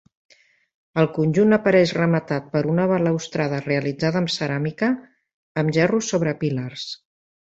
El 1.01 1.07
conjunt 1.17 1.57
apareix 1.57 1.91
rematat 1.97 2.47
per 2.55 2.63
una 2.71 2.87
balustrada 2.93 3.59
realitzada 3.67 4.21
amb 4.23 4.33
ceràmica, 4.39 4.91
amb 5.63 5.75
gerros 5.79 6.09
sobre 6.15 6.37
pilars. 6.45 6.87